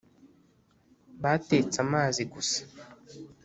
batetse 1.21 1.77
amazi 1.85 2.21
gusa 2.33 2.59